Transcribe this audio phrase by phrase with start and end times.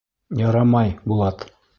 [0.39, 1.47] Ярамай, Булат!